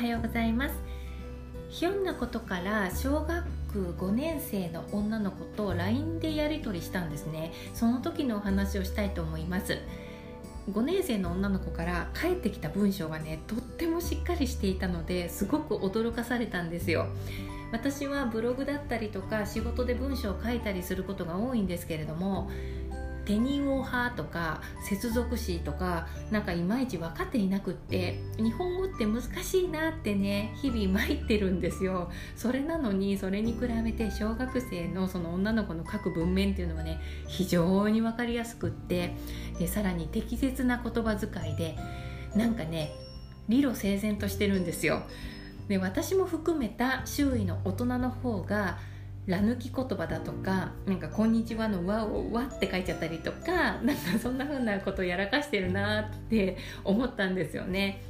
[0.00, 0.74] はようございます。
[1.68, 3.44] ひょんなことから小学
[3.98, 7.52] 5年生の女の子と LINE でやり取りしたんですね。
[7.74, 9.76] その時のお話をしたいと思います。
[10.70, 17.06] 5年生の女の子から返ってきた文章がねとってもしっかりしていたのですごく驚かされたんですよ。
[17.70, 22.50] 私はブログだったりとか仕事で文章を書いたりすることが多いんですけれども
[23.24, 32.10] テニオ派とか接続詞とかなんかいまいち分かっていなくって日本語って難しいなってね日々参ってるんですよ。
[32.36, 39.14] それなのにそれに比べて小学生のその女の子の書く文面っていうのはね非常に分かりやすくって
[39.58, 41.76] でさらに適切な言葉遣いで
[42.34, 42.92] なんかね
[43.48, 45.02] 理路整然としてるんですよ。
[45.68, 48.78] で私も含めた周囲の大人の方が
[49.30, 58.02] ら抜き言葉だとか「なんかこんにちは」の「わ」を「わ」って書いちゃったりとかなんかそんな風なことやらかしてるなって思ったんですよね。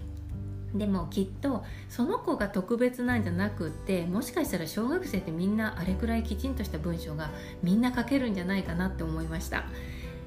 [0.74, 7.30] でもきっとその子が特別なんじゃなくってもしかしたら小学生ってみんなあれくらいきちんとした文章が
[7.62, 9.64] みんな書けるんじゃないかなって思いました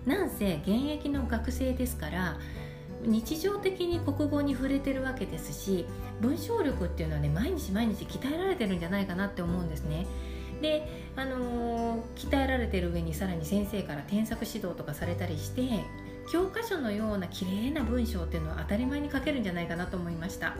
[0.05, 2.37] なんせ現役の学生ですから
[3.05, 5.85] 日常的に国語に触れてるわけですし
[6.19, 10.05] 文章力っていうのはね毎日毎日鍛えられてるんじゃないかなって思うんですね
[10.63, 15.61] で、あのー、鍛えられてる上にさらに先生から添削指導とかされたりして
[16.31, 20.55] 教科書のような綺麗な文章っていうのは当たり前に書けるんじゃないかなと思いました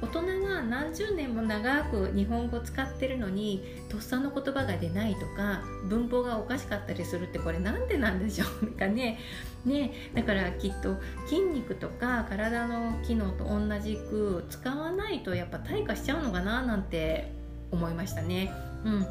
[0.00, 9.18] 大人が何十年も長く日本語使ってるのにとっさの言葉が出ないとか文法がおかしかったりするってこれなんでなんでしょうかね
[9.66, 17.32] ねだからきっと筋肉とか体の機能と同じく使わないとやっぱ退化しちゃうのかななんて
[17.72, 18.69] 思いましたね。
[18.84, 19.06] うん。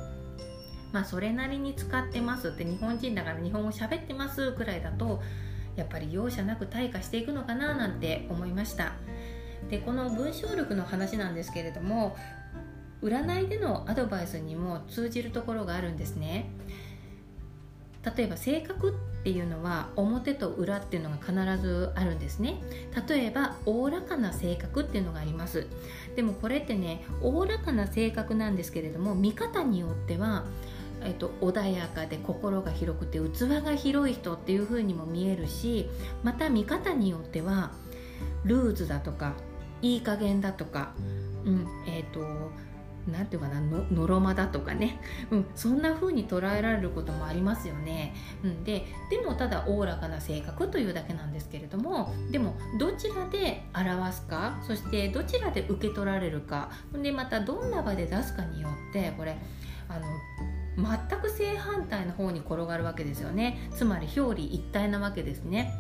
[0.92, 5.22] まあそれなりに使ってますって日本人だから日本語喋ってますくらいだと
[5.76, 8.94] やっぱり容赦なく退化していくのかななんて思いました。
[9.70, 12.16] でこの文章力の話なんですけれども
[13.04, 16.50] 占いでのアドバイスにも通じるところがあるんですね。
[18.16, 18.94] 例えば性格っ
[19.24, 22.62] ていうのは表と裏っていうのが必ずあるんですね。
[23.08, 25.68] 例えばおおらかな性格っていうのがあります。
[26.16, 30.46] でもこれってねおおらかな性格なんですけれども見方によっては
[31.02, 35.90] えっと、穏やかで心が広くて器が広い人っていう風にも見えるし
[36.24, 37.72] また見方によっては
[38.44, 39.34] ルーズだとか
[39.82, 40.94] いい加減だとか、
[41.46, 42.20] うんえっと
[43.08, 45.00] 何て言うかなのろまだとかね、
[45.32, 59.38] うん、そんな風に捉えられることもありますよね、うん、ででもただおおらかな性格というだけなんですけれどもでもどちらで表すかそしてどちらで受け取られるかでまたどんな場で出すかによってこれ
[59.88, 60.06] あの
[60.78, 63.70] 全く正反対の方に転がるわけですよね。
[63.76, 65.74] つまり表裏一体なわけですね。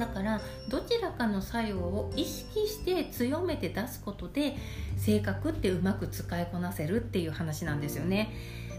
[0.00, 0.40] だから
[0.70, 4.56] どちらかの作用を意識して強めて出すことで
[4.96, 8.32] 性格ってうまく使いこなせるっていう話なんですよね。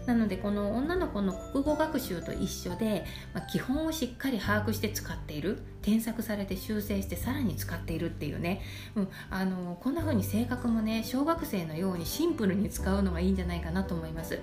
[0.04, 8.62] なのでこの女の子の国語学習と一緒で、まあ、基本をしっかり把握して使っている添削されて修正してさらに使っているっていうね、
[8.96, 14.40] うん、あのこんな風に性格もね小学生のようにシンプルに使うのがいいんじゃないかなと思います。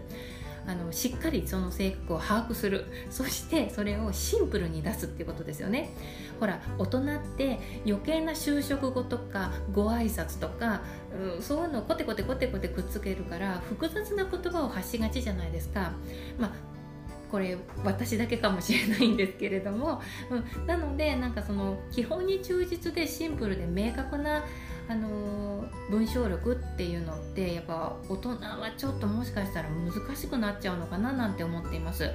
[0.69, 2.85] あのしっかりその性格を把握する。
[3.09, 5.89] そしてそれをシンプルに出すっていうことですよね。
[6.39, 7.03] ほら大人っ
[7.37, 10.81] て余計な就職後とかご挨拶とか、
[11.35, 15.91] うん、そういうのをコテコテコテコテくっつけるから複雑な言葉を発しがちじゃないですか。
[16.37, 16.78] まあ
[17.31, 24.43] これ私だけかもしれないんですけれども、うん、なのでなんかその基本に忠実でシンプルで明確な
[24.87, 32.11] あの文章力っていうのってやっぱ大人はちょっともしかしたら難しくなっちゃうのかななんて思っています。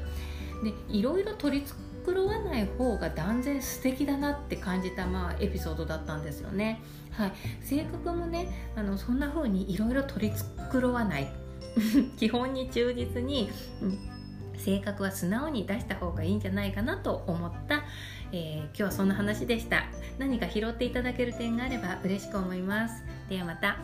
[0.65, 1.67] でいろいろ取り
[2.05, 6.83] 繕わない方が断然素敵だなって感じた、まあ、エピソードだったんですよね。
[7.13, 7.33] はい、
[7.63, 10.35] 性格もねあのそんな風にいろいろ取り
[10.71, 11.33] 繕わない
[12.19, 13.51] 基本に忠実に、
[13.83, 13.99] うん、
[14.57, 17.85] 性格は素直に出した方がいいんじゃないかなと思った
[18.33, 19.85] えー、今日はそんな話でした。
[20.19, 23.05] 何か拾っていただける点があれば嬉しく思います。
[23.29, 23.79] ではまた。